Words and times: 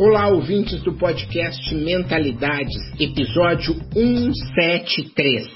Olá, 0.00 0.28
ouvintes 0.28 0.80
do 0.84 0.92
podcast 0.92 1.74
Mentalidades, 1.74 2.76
episódio 3.00 3.74
173. 3.92 5.48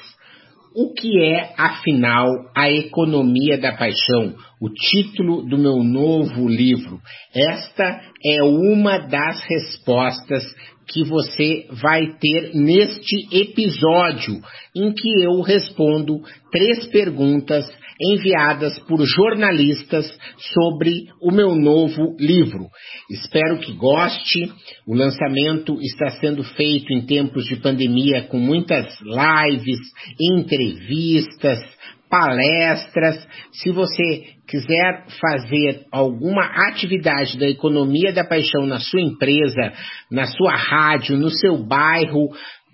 O 0.74 0.92
que 0.92 1.22
é, 1.22 1.54
afinal, 1.56 2.26
a 2.52 2.68
economia 2.68 3.56
da 3.56 3.70
paixão? 3.76 4.34
O 4.62 4.68
título 4.68 5.42
do 5.42 5.58
meu 5.58 5.82
novo 5.82 6.46
livro. 6.48 7.00
Esta 7.34 8.00
é 8.24 8.44
uma 8.44 8.96
das 8.98 9.42
respostas 9.42 10.44
que 10.86 11.02
você 11.02 11.66
vai 11.82 12.16
ter 12.20 12.54
neste 12.54 13.26
episódio, 13.32 14.40
em 14.76 14.92
que 14.92 15.20
eu 15.20 15.40
respondo 15.40 16.20
três 16.52 16.86
perguntas 16.92 17.68
enviadas 18.00 18.78
por 18.80 19.04
jornalistas 19.04 20.06
sobre 20.54 21.08
o 21.20 21.32
meu 21.32 21.56
novo 21.56 22.14
livro. 22.20 22.68
Espero 23.10 23.58
que 23.58 23.72
goste. 23.72 24.48
O 24.86 24.94
lançamento 24.94 25.76
está 25.80 26.20
sendo 26.20 26.44
feito 26.44 26.92
em 26.92 27.04
tempos 27.04 27.46
de 27.46 27.56
pandemia 27.56 28.28
com 28.28 28.38
muitas 28.38 28.86
lives, 29.00 29.80
entrevistas, 30.20 31.58
palestras. 32.12 33.26
Se 33.52 33.70
você 33.70 34.34
quiser 34.46 35.06
fazer 35.18 35.86
alguma 35.90 36.44
atividade 36.68 37.38
da 37.38 37.48
economia 37.48 38.12
da 38.12 38.22
paixão 38.22 38.66
na 38.66 38.78
sua 38.78 39.00
empresa, 39.00 39.72
na 40.10 40.26
sua 40.26 40.54
rádio, 40.54 41.16
no 41.16 41.30
seu 41.30 41.56
bairro, 41.56 42.28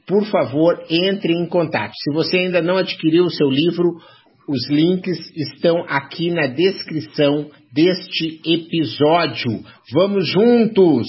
por 0.08 0.24
favor, 0.26 0.82
entre 0.90 1.32
em 1.32 1.46
contato. 1.46 1.92
Se 2.02 2.12
você 2.12 2.38
ainda 2.38 2.60
não 2.60 2.78
adquiriu 2.78 3.24
o 3.24 3.30
seu 3.30 3.48
livro, 3.48 4.00
os 4.48 4.68
links 4.68 5.18
estão 5.36 5.84
aqui 5.86 6.30
na 6.30 6.48
descrição 6.48 7.48
deste 7.72 8.40
episódio. 8.44 9.62
Vamos 9.92 10.26
juntos! 10.26 11.06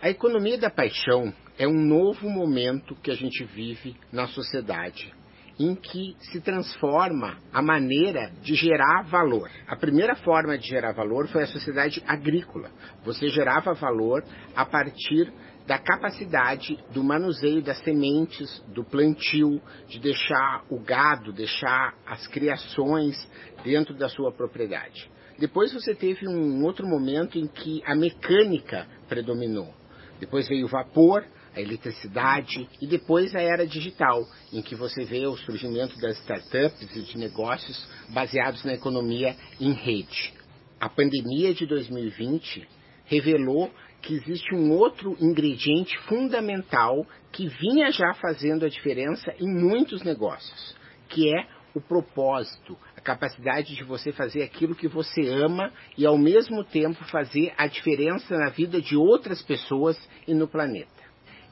A 0.00 0.08
economia 0.08 0.56
da 0.56 0.70
paixão 0.70 1.32
é 1.58 1.66
um 1.66 1.84
novo 1.84 2.30
momento 2.30 2.94
que 3.02 3.10
a 3.10 3.14
gente 3.14 3.42
vive 3.44 3.96
na 4.12 4.28
sociedade, 4.28 5.10
em 5.58 5.74
que 5.74 6.16
se 6.20 6.40
transforma 6.40 7.38
a 7.52 7.62
maneira 7.62 8.30
de 8.42 8.54
gerar 8.54 9.04
valor. 9.04 9.50
A 9.66 9.76
primeira 9.76 10.14
forma 10.16 10.58
de 10.58 10.68
gerar 10.68 10.92
valor 10.92 11.28
foi 11.28 11.44
a 11.44 11.46
sociedade 11.46 12.02
agrícola. 12.06 12.70
Você 13.04 13.28
gerava 13.28 13.72
valor 13.72 14.22
a 14.54 14.64
partir 14.64 15.32
da 15.66 15.78
capacidade 15.78 16.78
do 16.92 17.02
manuseio 17.02 17.60
das 17.60 17.78
sementes, 17.78 18.62
do 18.68 18.84
plantio, 18.84 19.60
de 19.88 19.98
deixar 19.98 20.64
o 20.70 20.78
gado, 20.78 21.32
deixar 21.32 21.94
as 22.06 22.26
criações 22.28 23.16
dentro 23.64 23.94
da 23.94 24.08
sua 24.08 24.30
propriedade. 24.30 25.10
Depois 25.38 25.72
você 25.72 25.94
teve 25.94 26.26
um 26.28 26.64
outro 26.64 26.86
momento 26.86 27.38
em 27.38 27.46
que 27.46 27.82
a 27.84 27.94
mecânica 27.94 28.86
predominou. 29.08 29.74
Depois 30.20 30.48
veio 30.48 30.66
o 30.66 30.68
vapor, 30.68 31.24
a 31.56 31.60
eletricidade 31.60 32.68
e 32.80 32.86
depois 32.86 33.34
a 33.34 33.40
era 33.40 33.66
digital, 33.66 34.22
em 34.52 34.60
que 34.60 34.74
você 34.74 35.04
vê 35.04 35.26
o 35.26 35.36
surgimento 35.38 35.98
das 35.98 36.18
startups 36.18 36.94
e 36.94 37.02
de 37.02 37.18
negócios 37.18 37.88
baseados 38.10 38.62
na 38.62 38.74
economia 38.74 39.34
em 39.58 39.72
rede. 39.72 40.34
A 40.78 40.88
pandemia 40.90 41.54
de 41.54 41.64
2020 41.66 42.68
revelou 43.06 43.72
que 44.02 44.14
existe 44.14 44.54
um 44.54 44.70
outro 44.72 45.16
ingrediente 45.18 45.98
fundamental 46.00 47.06
que 47.32 47.48
vinha 47.48 47.90
já 47.90 48.12
fazendo 48.14 48.66
a 48.66 48.68
diferença 48.68 49.34
em 49.40 49.48
muitos 49.48 50.02
negócios, 50.02 50.76
que 51.08 51.34
é 51.34 51.46
o 51.74 51.80
propósito, 51.80 52.76
a 52.96 53.00
capacidade 53.00 53.74
de 53.74 53.84
você 53.84 54.12
fazer 54.12 54.42
aquilo 54.42 54.74
que 54.74 54.88
você 54.88 55.28
ama 55.28 55.72
e 55.96 56.06
ao 56.06 56.16
mesmo 56.16 56.64
tempo 56.64 57.02
fazer 57.04 57.52
a 57.56 57.66
diferença 57.66 58.36
na 58.36 58.50
vida 58.50 58.80
de 58.80 58.96
outras 58.96 59.42
pessoas 59.42 59.96
e 60.26 60.34
no 60.34 60.46
planeta. 60.46 61.05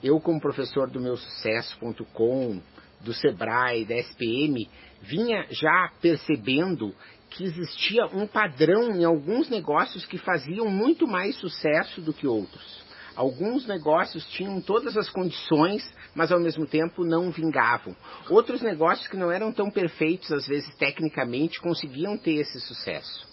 Eu, 0.04 0.20
como 0.20 0.38
professor 0.38 0.90
do 0.90 1.00
meu 1.00 1.16
sucesso.com, 1.16 2.60
do 3.00 3.14
Sebrae, 3.14 3.86
da 3.86 3.94
SPM, 3.96 4.68
vinha 5.00 5.46
já 5.50 5.90
percebendo 5.98 6.94
que 7.30 7.42
existia 7.42 8.04
um 8.08 8.26
padrão 8.26 8.94
em 8.94 9.02
alguns 9.02 9.48
negócios 9.48 10.04
que 10.04 10.18
faziam 10.18 10.68
muito 10.68 11.06
mais 11.06 11.34
sucesso 11.36 12.02
do 12.02 12.12
que 12.12 12.26
outros. 12.26 12.84
Alguns 13.16 13.66
negócios 13.66 14.26
tinham 14.26 14.60
todas 14.60 14.94
as 14.94 15.08
condições, 15.08 15.82
mas 16.14 16.30
ao 16.30 16.38
mesmo 16.38 16.66
tempo 16.66 17.02
não 17.02 17.30
vingavam. 17.30 17.96
Outros 18.28 18.60
negócios 18.60 19.08
que 19.08 19.16
não 19.16 19.32
eram 19.32 19.54
tão 19.54 19.70
perfeitos, 19.70 20.30
às 20.30 20.46
vezes 20.46 20.68
tecnicamente, 20.76 21.62
conseguiam 21.62 22.18
ter 22.18 22.34
esse 22.34 22.60
sucesso. 22.60 23.26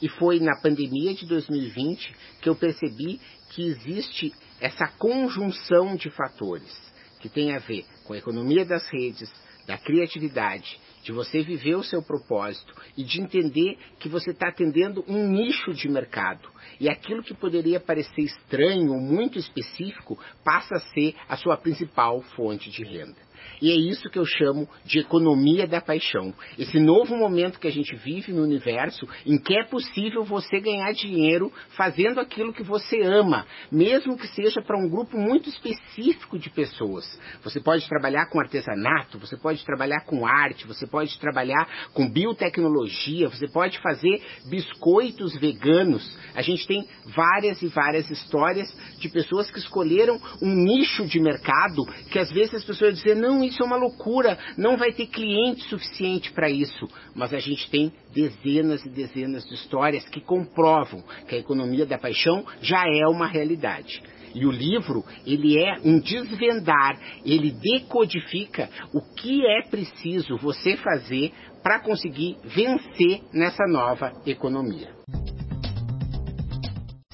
E 0.00 0.08
foi 0.08 0.38
na 0.38 0.56
pandemia 0.60 1.14
de 1.14 1.26
2020 1.26 2.14
que 2.40 2.48
eu 2.48 2.54
percebi 2.54 3.20
que 3.50 3.66
existe 3.66 4.32
essa 4.62 4.86
conjunção 4.86 5.96
de 5.96 6.08
fatores 6.08 6.72
que 7.20 7.28
tem 7.28 7.52
a 7.52 7.58
ver 7.58 7.84
com 8.04 8.12
a 8.12 8.18
economia 8.18 8.64
das 8.64 8.88
redes, 8.88 9.28
da 9.66 9.76
criatividade, 9.76 10.78
de 11.02 11.10
você 11.10 11.42
viver 11.42 11.74
o 11.74 11.82
seu 11.82 12.00
propósito 12.00 12.72
e 12.96 13.02
de 13.02 13.20
entender 13.20 13.76
que 13.98 14.08
você 14.08 14.30
está 14.30 14.48
atendendo 14.48 15.04
um 15.08 15.28
nicho 15.28 15.72
de 15.72 15.88
mercado. 15.88 16.48
E 16.78 16.88
aquilo 16.88 17.24
que 17.24 17.34
poderia 17.34 17.80
parecer 17.80 18.22
estranho 18.22 18.92
ou 18.92 19.00
muito 19.00 19.36
específico 19.36 20.18
passa 20.44 20.76
a 20.76 20.80
ser 20.80 21.16
a 21.28 21.36
sua 21.36 21.56
principal 21.56 22.22
fonte 22.36 22.70
de 22.70 22.84
renda. 22.84 23.31
E 23.60 23.70
é 23.70 23.74
isso 23.74 24.10
que 24.10 24.18
eu 24.18 24.24
chamo 24.24 24.68
de 24.84 24.98
economia 24.98 25.66
da 25.66 25.80
paixão. 25.80 26.34
Esse 26.58 26.80
novo 26.80 27.16
momento 27.16 27.60
que 27.60 27.68
a 27.68 27.72
gente 27.72 27.94
vive 27.96 28.32
no 28.32 28.42
universo 28.42 29.06
em 29.24 29.38
que 29.38 29.54
é 29.54 29.64
possível 29.64 30.24
você 30.24 30.60
ganhar 30.60 30.92
dinheiro 30.92 31.52
fazendo 31.76 32.20
aquilo 32.20 32.52
que 32.52 32.62
você 32.62 33.02
ama, 33.02 33.46
mesmo 33.70 34.16
que 34.16 34.26
seja 34.28 34.60
para 34.62 34.76
um 34.76 34.88
grupo 34.88 35.16
muito 35.16 35.48
específico 35.48 36.38
de 36.38 36.50
pessoas. 36.50 37.04
Você 37.44 37.60
pode 37.60 37.88
trabalhar 37.88 38.26
com 38.26 38.40
artesanato, 38.40 39.18
você 39.18 39.36
pode 39.36 39.64
trabalhar 39.64 40.04
com 40.04 40.26
arte, 40.26 40.66
você 40.66 40.86
pode 40.86 41.18
trabalhar 41.18 41.68
com 41.92 42.10
biotecnologia, 42.10 43.28
você 43.28 43.46
pode 43.48 43.80
fazer 43.80 44.20
biscoitos 44.48 45.38
veganos. 45.38 46.18
A 46.34 46.42
gente 46.42 46.66
tem 46.66 46.86
várias 47.14 47.62
e 47.62 47.68
várias 47.68 48.10
histórias 48.10 48.68
de 48.98 49.08
pessoas 49.08 49.50
que 49.50 49.58
escolheram 49.58 50.20
um 50.40 50.54
nicho 50.54 51.06
de 51.06 51.20
mercado 51.20 51.84
que 52.10 52.18
às 52.18 52.30
vezes 52.30 52.54
as 52.54 52.64
pessoas 52.64 52.96
dizem, 52.96 53.14
não, 53.14 53.31
isso 53.44 53.62
é 53.62 53.66
uma 53.66 53.76
loucura, 53.76 54.36
não 54.56 54.76
vai 54.76 54.92
ter 54.92 55.06
cliente 55.06 55.62
suficiente 55.68 56.32
para 56.32 56.50
isso. 56.50 56.88
Mas 57.14 57.32
a 57.32 57.38
gente 57.38 57.70
tem 57.70 57.92
dezenas 58.12 58.84
e 58.84 58.88
dezenas 58.88 59.44
de 59.44 59.54
histórias 59.54 60.08
que 60.08 60.20
comprovam 60.20 61.04
que 61.28 61.36
a 61.36 61.38
economia 61.38 61.86
da 61.86 61.98
paixão 61.98 62.44
já 62.60 62.82
é 62.86 63.06
uma 63.06 63.28
realidade. 63.28 64.02
E 64.34 64.46
o 64.46 64.50
livro, 64.50 65.04
ele 65.26 65.58
é 65.58 65.78
um 65.84 66.00
desvendar, 66.00 66.98
ele 67.24 67.50
decodifica 67.52 68.68
o 68.92 69.00
que 69.14 69.46
é 69.46 69.68
preciso 69.68 70.36
você 70.38 70.76
fazer 70.76 71.32
para 71.62 71.80
conseguir 71.80 72.38
vencer 72.42 73.20
nessa 73.32 73.64
nova 73.66 74.12
economia. 74.26 74.90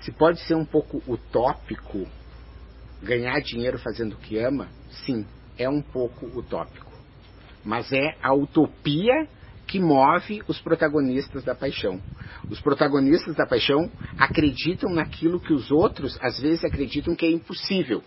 Se 0.01 0.13
pode 0.13 0.41
ser 0.41 0.55
um 0.55 0.65
pouco 0.65 1.03
utópico 1.07 2.07
ganhar 3.03 3.41
dinheiro 3.41 3.79
fazendo 3.79 4.15
o 4.15 4.19
que 4.19 4.39
ama, 4.39 4.69
sim, 5.05 5.27
é 5.59 5.69
um 5.69 5.83
pouco 5.83 6.27
utópico. 6.39 6.93
Mas 7.65 7.93
é 7.93 8.17
a 8.23 8.33
utopia 8.33 9.29
que 9.67 9.79
move 9.79 10.43
os 10.49 10.61
protagonistas 10.61 11.45
da 11.45 11.55
paixão. 11.55 12.01
Os 12.49 12.61
protagonistas 12.61 13.37
da 13.37 13.47
paixão 13.47 13.91
acreditam 14.17 14.91
naquilo 14.91 15.39
que 15.39 15.53
os 15.53 15.71
outros 15.71 16.19
às 16.23 16.41
vezes 16.41 16.65
acreditam 16.65 17.15
que 17.15 17.27
é 17.27 17.31
impossível. 17.31 18.03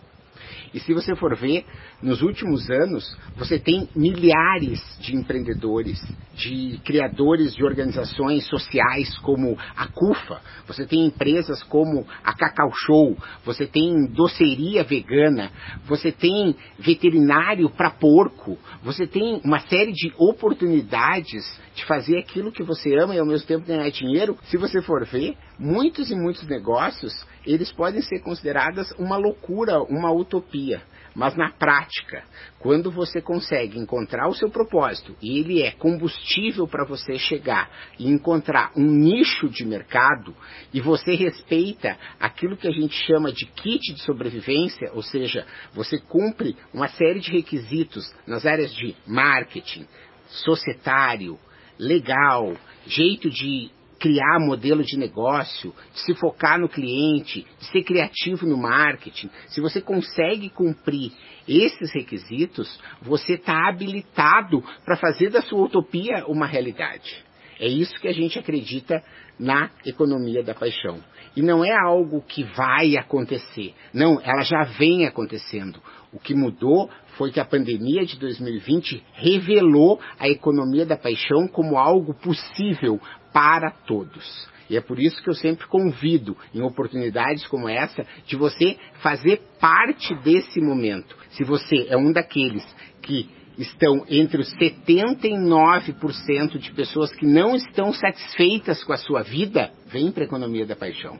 E 0.72 0.80
se 0.80 0.92
você 0.92 1.14
for 1.16 1.36
ver, 1.36 1.64
nos 2.02 2.22
últimos 2.22 2.70
anos, 2.70 3.16
você 3.36 3.58
tem 3.58 3.88
milhares 3.94 4.80
de 5.00 5.14
empreendedores, 5.14 6.00
de 6.34 6.80
criadores 6.84 7.54
de 7.54 7.64
organizações 7.64 8.46
sociais 8.46 9.16
como 9.18 9.56
a 9.76 9.86
CUFA, 9.88 10.40
você 10.66 10.86
tem 10.86 11.06
empresas 11.06 11.62
como 11.64 12.06
a 12.24 12.32
Cacau 12.32 12.70
Show, 12.86 13.18
você 13.44 13.66
tem 13.66 14.06
doceria 14.06 14.82
vegana, 14.82 15.50
você 15.84 16.10
tem 16.10 16.56
veterinário 16.78 17.68
para 17.70 17.90
porco, 17.90 18.58
você 18.82 19.06
tem 19.06 19.40
uma 19.44 19.60
série 19.60 19.92
de 19.92 20.12
oportunidades 20.16 21.44
de 21.74 21.84
fazer 21.84 22.18
aquilo 22.18 22.52
que 22.52 22.62
você 22.62 22.94
ama 22.96 23.14
e 23.14 23.18
ao 23.18 23.26
mesmo 23.26 23.46
tempo 23.46 23.66
ganhar 23.66 23.88
dinheiro. 23.90 24.36
Se 24.44 24.56
você 24.56 24.80
for 24.82 25.04
ver, 25.04 25.36
muitos 25.62 26.10
e 26.10 26.14
muitos 26.14 26.46
negócios, 26.48 27.14
eles 27.46 27.70
podem 27.70 28.02
ser 28.02 28.20
considerados 28.20 28.90
uma 28.98 29.16
loucura, 29.16 29.80
uma 29.84 30.10
utopia. 30.10 30.82
Mas 31.14 31.36
na 31.36 31.50
prática, 31.52 32.24
quando 32.58 32.90
você 32.90 33.20
consegue 33.20 33.78
encontrar 33.78 34.28
o 34.28 34.34
seu 34.34 34.50
propósito 34.50 35.14
e 35.20 35.38
ele 35.38 35.62
é 35.62 35.70
combustível 35.70 36.66
para 36.66 36.86
você 36.86 37.18
chegar 37.18 37.70
e 37.98 38.08
encontrar 38.08 38.72
um 38.74 38.82
nicho 38.82 39.48
de 39.48 39.64
mercado 39.64 40.34
e 40.72 40.80
você 40.80 41.14
respeita 41.14 41.98
aquilo 42.18 42.56
que 42.56 42.66
a 42.66 42.72
gente 42.72 42.94
chama 43.06 43.30
de 43.30 43.44
kit 43.44 43.92
de 43.92 44.00
sobrevivência, 44.02 44.90
ou 44.94 45.02
seja, 45.02 45.46
você 45.74 45.98
cumpre 45.98 46.56
uma 46.72 46.88
série 46.88 47.20
de 47.20 47.30
requisitos 47.30 48.10
nas 48.26 48.46
áreas 48.46 48.74
de 48.74 48.96
marketing, 49.06 49.86
societário, 50.28 51.38
legal, 51.78 52.54
jeito 52.86 53.28
de 53.28 53.70
criar 54.02 54.40
modelo 54.40 54.82
de 54.82 54.98
negócio, 54.98 55.72
de 55.94 56.00
se 56.00 56.12
focar 56.16 56.58
no 56.58 56.68
cliente, 56.68 57.46
de 57.60 57.66
ser 57.66 57.84
criativo 57.84 58.44
no 58.44 58.56
marketing, 58.56 59.30
se 59.46 59.60
você 59.60 59.80
consegue 59.80 60.50
cumprir 60.50 61.12
esses 61.46 61.92
requisitos, 61.92 62.80
você 63.00 63.34
está 63.34 63.68
habilitado 63.68 64.60
para 64.84 64.96
fazer 64.96 65.30
da 65.30 65.40
sua 65.40 65.66
utopia 65.66 66.24
uma 66.26 66.46
realidade. 66.46 67.24
É 67.62 67.68
isso 67.68 67.94
que 68.00 68.08
a 68.08 68.12
gente 68.12 68.36
acredita 68.36 69.00
na 69.38 69.70
economia 69.86 70.42
da 70.42 70.52
paixão. 70.52 70.98
E 71.36 71.40
não 71.40 71.64
é 71.64 71.70
algo 71.72 72.20
que 72.20 72.42
vai 72.42 72.96
acontecer. 72.96 73.72
Não, 73.94 74.20
ela 74.20 74.42
já 74.42 74.64
vem 74.76 75.06
acontecendo. 75.06 75.80
O 76.12 76.18
que 76.18 76.34
mudou 76.34 76.90
foi 77.16 77.30
que 77.30 77.38
a 77.38 77.44
pandemia 77.44 78.04
de 78.04 78.18
2020 78.18 79.04
revelou 79.12 80.00
a 80.18 80.28
economia 80.28 80.84
da 80.84 80.96
paixão 80.96 81.46
como 81.46 81.78
algo 81.78 82.12
possível 82.14 83.00
para 83.32 83.70
todos. 83.70 84.50
E 84.68 84.76
é 84.76 84.80
por 84.80 84.98
isso 84.98 85.22
que 85.22 85.30
eu 85.30 85.34
sempre 85.34 85.68
convido, 85.68 86.36
em 86.52 86.62
oportunidades 86.62 87.46
como 87.46 87.68
essa, 87.68 88.04
de 88.26 88.34
você 88.34 88.76
fazer 88.94 89.40
parte 89.60 90.12
desse 90.16 90.60
momento. 90.60 91.16
Se 91.30 91.44
você 91.44 91.86
é 91.88 91.96
um 91.96 92.10
daqueles 92.10 92.66
que 93.02 93.30
estão 93.58 94.04
entre 94.08 94.40
os 94.40 94.50
79% 94.56 96.58
de 96.58 96.72
pessoas 96.72 97.12
que 97.12 97.26
não 97.26 97.54
estão 97.54 97.92
satisfeitas 97.92 98.82
com 98.84 98.92
a 98.92 98.96
sua 98.96 99.22
vida, 99.22 99.70
vem 99.86 100.10
para 100.10 100.24
a 100.24 100.26
economia 100.26 100.66
da 100.66 100.74
paixão. 100.74 101.18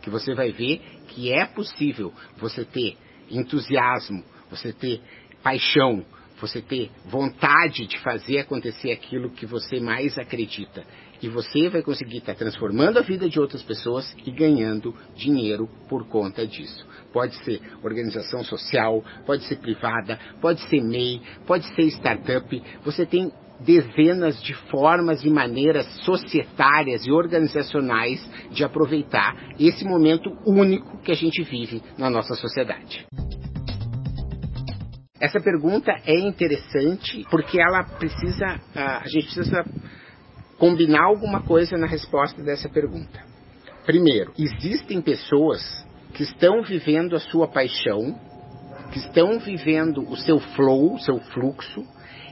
Que 0.00 0.08
você 0.10 0.34
vai 0.34 0.52
ver 0.52 0.80
que 1.08 1.32
é 1.32 1.44
possível 1.44 2.12
você 2.36 2.64
ter 2.64 2.96
entusiasmo, 3.30 4.24
você 4.50 4.72
ter 4.72 5.00
paixão, 5.42 6.04
você 6.42 6.60
ter 6.60 6.90
vontade 7.06 7.86
de 7.86 7.98
fazer 8.00 8.40
acontecer 8.40 8.90
aquilo 8.90 9.30
que 9.30 9.46
você 9.46 9.78
mais 9.78 10.18
acredita. 10.18 10.84
E 11.22 11.28
você 11.28 11.68
vai 11.68 11.82
conseguir 11.82 12.18
estar 12.18 12.34
transformando 12.34 12.98
a 12.98 13.02
vida 13.02 13.28
de 13.28 13.38
outras 13.38 13.62
pessoas 13.62 14.12
e 14.26 14.30
ganhando 14.32 14.92
dinheiro 15.14 15.68
por 15.88 16.04
conta 16.08 16.44
disso. 16.44 16.84
Pode 17.12 17.36
ser 17.44 17.60
organização 17.80 18.42
social, 18.42 19.04
pode 19.24 19.44
ser 19.44 19.56
privada, 19.56 20.18
pode 20.40 20.60
ser 20.68 20.82
MEI, 20.82 21.22
pode 21.46 21.64
ser 21.76 21.82
startup. 21.92 22.62
Você 22.84 23.06
tem 23.06 23.30
dezenas 23.60 24.42
de 24.42 24.52
formas 24.68 25.24
e 25.24 25.30
maneiras 25.30 25.86
societárias 26.04 27.06
e 27.06 27.12
organizacionais 27.12 28.28
de 28.50 28.64
aproveitar 28.64 29.54
esse 29.60 29.84
momento 29.84 30.36
único 30.44 30.98
que 31.02 31.12
a 31.12 31.16
gente 31.16 31.40
vive 31.44 31.80
na 31.96 32.10
nossa 32.10 32.34
sociedade. 32.34 33.06
Essa 35.22 35.38
pergunta 35.38 35.92
é 36.04 36.18
interessante 36.18 37.24
porque 37.30 37.60
ela 37.60 37.84
precisa, 37.84 38.58
a 38.74 39.06
gente 39.06 39.26
precisa 39.26 39.64
combinar 40.58 41.04
alguma 41.04 41.38
coisa 41.38 41.78
na 41.78 41.86
resposta 41.86 42.42
dessa 42.42 42.68
pergunta. 42.68 43.22
Primeiro, 43.86 44.32
existem 44.36 45.00
pessoas 45.00 45.62
que 46.12 46.24
estão 46.24 46.60
vivendo 46.64 47.14
a 47.14 47.20
sua 47.20 47.46
paixão, 47.46 48.18
que 48.90 48.98
estão 48.98 49.38
vivendo 49.38 50.02
o 50.10 50.16
seu 50.16 50.40
flow, 50.40 50.94
o 50.94 50.98
seu 50.98 51.20
fluxo, 51.20 51.84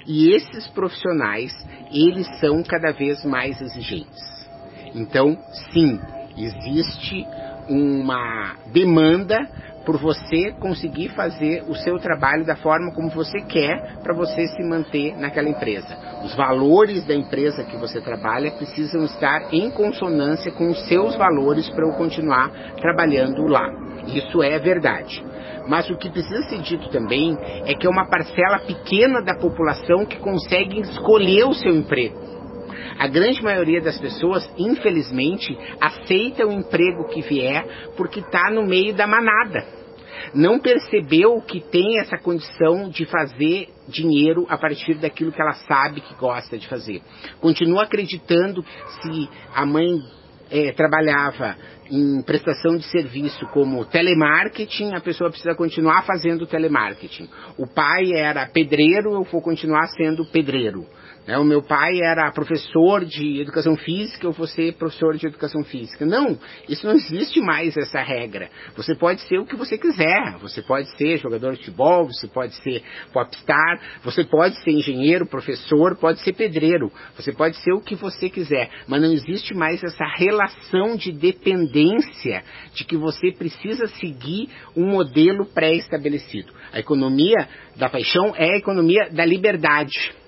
e 0.05 0.35
esses 0.35 0.67
profissionais, 0.71 1.53
eles 1.93 2.27
são 2.41 2.61
cada 2.65 2.91
vez 2.91 3.25
mais 3.25 3.61
exigentes. 3.63 4.49
Então, 4.97 5.39
sim, 5.73 5.97
existe 6.37 7.25
uma 7.69 8.57
demanda 8.73 9.39
por 9.85 9.97
você 9.97 10.53
conseguir 10.61 11.09
fazer 11.11 11.65
o 11.69 11.75
seu 11.75 11.99
trabalho 11.99 12.45
da 12.45 12.57
forma 12.57 12.93
como 12.93 13.09
você 13.11 13.41
quer 13.41 13.99
para 14.03 14.15
você 14.15 14.47
se 14.49 14.63
manter 14.63 15.17
naquela 15.19 15.49
empresa. 15.49 15.97
Os 16.25 16.35
valores 16.35 17.05
da 17.07 17.15
empresa 17.15 17.65
que 17.65 17.77
você 17.77 18.01
trabalha 18.01 18.51
precisam 18.53 19.05
estar 19.05 19.53
em 19.53 19.71
consonância 19.71 20.53
com 20.53 20.71
os 20.71 20.87
seus 20.87 21.17
valores 21.17 21.69
para 21.71 21.87
eu 21.87 21.93
continuar 21.93 22.51
trabalhando 22.81 23.47
lá. 23.47 23.69
Isso 24.07 24.43
é 24.43 24.59
verdade. 24.59 25.25
Mas 25.67 25.89
o 25.89 25.97
que 25.97 26.11
precisa 26.11 26.43
ser 26.49 26.61
dito 26.63 26.89
também 26.91 27.37
é 27.65 27.75
que 27.75 27.87
é 27.87 27.91
uma 27.91 28.09
parcela 28.09 28.59
pequena 28.61 29.23
da 29.23 29.35
população 29.35 30.05
que 30.05 30.19
consegue 30.19 30.81
escolher 30.81 31.45
o 31.45 31.55
seu 31.55 31.75
emprego. 31.75 32.40
A 33.01 33.07
grande 33.07 33.43
maioria 33.43 33.81
das 33.81 33.99
pessoas, 33.99 34.47
infelizmente, 34.59 35.57
aceita 35.81 36.47
o 36.47 36.53
emprego 36.53 37.09
que 37.09 37.23
vier 37.23 37.91
porque 37.97 38.21
está 38.21 38.51
no 38.51 38.63
meio 38.63 38.93
da 38.93 39.07
manada. 39.07 39.67
Não 40.35 40.59
percebeu 40.59 41.41
que 41.41 41.63
tem 41.63 41.99
essa 41.99 42.19
condição 42.19 42.91
de 42.91 43.07
fazer 43.07 43.71
dinheiro 43.89 44.45
a 44.51 44.59
partir 44.59 44.97
daquilo 44.97 45.33
que 45.33 45.41
ela 45.41 45.55
sabe 45.67 46.03
que 46.03 46.15
gosta 46.17 46.59
de 46.59 46.69
fazer. 46.69 47.01
Continua 47.41 47.85
acreditando 47.85 48.63
se 49.01 49.31
a 49.55 49.65
mãe 49.65 49.99
é, 50.51 50.71
trabalhava 50.73 51.57
em 51.91 52.23
prestação 52.23 52.77
de 52.77 52.85
serviço 52.85 53.47
como 53.47 53.87
telemarketing, 53.87 54.95
a 54.95 55.01
pessoa 55.01 55.31
precisa 55.31 55.55
continuar 55.55 56.05
fazendo 56.05 56.47
telemarketing. 56.47 57.31
O 57.57 57.67
pai 57.67 58.13
era 58.13 58.47
pedreiro, 58.47 59.15
eu 59.15 59.25
vou 59.25 59.41
continuar 59.41 59.87
sendo 59.97 60.25
pedreiro. 60.27 60.87
Né? 61.27 61.37
O 61.39 61.45
meu 61.45 61.63
pai 61.63 62.01
era 62.03 62.31
professor 62.33 63.05
de 63.05 63.41
educação 63.41 63.77
física, 63.77 64.27
eu 64.27 64.33
vou 64.33 64.47
ser 64.47 64.75
professor 64.75 65.17
de 65.17 65.27
educação 65.27 65.63
física. 65.65 66.05
Não, 66.07 66.39
isso 66.69 66.87
não 66.87 66.95
existe 66.95 67.41
mais 67.41 67.77
essa 67.77 68.01
regra. 68.01 68.51
Você 68.77 68.95
pode 68.95 69.21
ser 69.23 69.39
o 69.39 69.45
que 69.45 69.57
você 69.57 69.77
quiser. 69.77 70.39
Você 70.41 70.63
pode 70.63 70.89
ser 70.97 71.19
jogador 71.19 71.53
de 71.53 71.59
futebol, 71.59 72.07
você 72.07 72.27
pode 72.27 72.55
ser 72.63 72.83
popstar, 73.13 73.81
você 74.03 74.25
pode 74.25 74.57
ser 74.63 74.71
engenheiro, 74.71 75.27
professor, 75.27 75.97
pode 75.97 76.21
ser 76.21 76.33
pedreiro. 76.33 76.91
Você 77.17 77.33
pode 77.33 77.57
ser 77.59 77.73
o 77.73 77.81
que 77.81 77.95
você 77.95 78.31
quiser. 78.31 78.71
Mas 78.87 79.03
não 79.03 79.13
existe 79.13 79.55
mais 79.55 79.83
essa 79.83 80.05
relação 80.17 80.97
de 80.97 81.13
dependência 81.13 82.43
de 82.75 82.85
que 82.85 82.97
você 82.97 83.31
precisa 83.33 83.87
seguir 83.87 84.49
um 84.77 84.87
modelo 84.87 85.47
pré-estabelecido. 85.47 86.53
A 86.73 86.81
economia 86.81 87.49
da 87.77 87.89
paixão 87.89 88.35
é 88.37 88.55
a 88.55 88.57
economia 88.57 89.11
da 89.11 89.25
liberdade. 89.25 90.20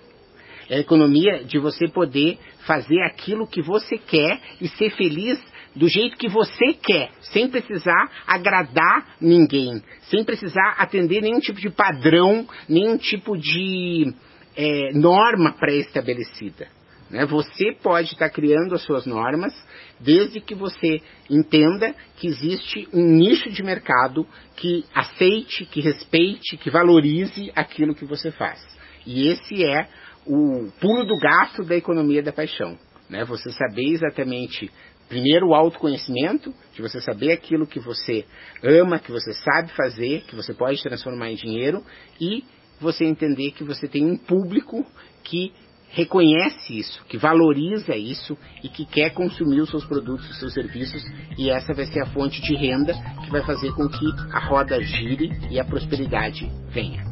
É 0.73 0.77
a 0.77 0.81
economia 0.81 1.45
de 1.45 1.59
você 1.59 1.87
poder 1.87 2.39
fazer 2.65 2.99
aquilo 3.03 3.47
que 3.47 3.61
você 3.61 3.99
quer 3.99 4.41
e 4.59 4.67
ser 4.69 4.89
feliz 4.93 5.39
do 5.77 5.87
jeito 5.87 6.17
que 6.17 6.31
você 6.31 6.73
quer, 6.73 7.11
sem 7.21 7.47
precisar 7.47 8.11
agradar 8.27 9.17
ninguém, 9.21 9.83
sem 10.05 10.25
precisar 10.25 10.77
atender 10.79 11.21
nenhum 11.21 11.41
tipo 11.41 11.61
de 11.61 11.69
padrão, 11.69 12.49
nenhum 12.67 12.97
tipo 12.97 13.37
de 13.37 14.15
é, 14.57 14.95
norma 14.95 15.53
pré-estabelecida. 15.53 16.69
Né? 17.11 17.27
Você 17.27 17.77
pode 17.83 18.15
estar 18.15 18.31
criando 18.31 18.75
as 18.75 18.81
suas 18.81 19.05
normas 19.05 19.53
desde 20.01 20.41
que 20.41 20.55
você 20.55 21.03
entenda 21.29 21.95
que 22.17 22.27
existe 22.27 22.89
um 22.95 23.09
nicho 23.09 23.51
de 23.51 23.63
mercado 23.63 24.27
que 24.57 24.87
aceite, 24.95 25.67
que 25.67 25.83
respeite, 25.83 26.57
que 26.57 26.71
valorize 26.71 27.53
aquilo 27.55 27.95
que 27.95 28.07
você 28.07 28.31
faz. 28.31 28.59
E 29.07 29.29
esse 29.29 29.63
é 29.65 29.87
o 30.27 30.71
pulo 30.81 31.05
do 31.05 31.19
gato 31.19 31.65
da 31.65 31.77
economia 31.77 32.23
da 32.23 32.33
paixão. 32.33 32.79
Né? 33.09 33.25
Você 33.25 33.51
saber 33.53 33.93
exatamente, 33.93 34.71
primeiro, 35.09 35.49
o 35.49 35.55
autoconhecimento, 35.55 36.55
de 36.75 36.83
você 36.83 37.01
saber 37.01 37.33
aquilo 37.33 37.67
que 37.67 37.81
você 37.81 38.25
ama, 38.63 38.99
que 38.99 39.11
você 39.11 39.33
sabe 39.33 39.73
fazer, 39.73 40.23
que 40.23 40.35
você 40.35 40.55
pode 40.55 40.83
transformar 40.83 41.31
em 41.31 41.37
dinheiro, 41.37 41.85
e 42.21 42.45
você 42.81 43.05
entender 43.05 43.53
que 43.53 43.65
você 43.65 43.87
tem 43.87 44.05
um 44.05 44.17
público 44.17 44.85
que 45.23 45.53
reconhece 45.93 46.79
isso, 46.79 47.05
que 47.07 47.19
valoriza 47.19 47.95
isso 47.95 48.37
e 48.65 48.69
que 48.69 48.87
quer 48.87 49.11
consumir 49.11 49.61
os 49.61 49.71
seus 49.71 49.85
produtos, 49.85 50.29
os 50.31 50.39
seus 50.39 50.55
serviços, 50.55 51.03
e 51.39 51.51
essa 51.51 51.75
vai 51.75 51.85
ser 51.85 52.01
a 52.01 52.07
fonte 52.07 52.41
de 52.41 52.55
renda 52.55 52.95
que 53.23 53.31
vai 53.31 53.45
fazer 53.45 53.73
com 53.75 53.87
que 53.89 54.07
a 54.33 54.41
roda 54.41 54.81
gire 54.81 55.31
e 55.51 55.61
a 55.61 55.65
prosperidade 55.65 56.51
venha. 56.71 57.12